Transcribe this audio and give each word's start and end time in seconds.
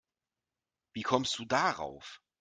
Wie 0.93 1.03
kommst 1.03 1.37
du 1.37 1.45
darauf? 1.45 2.23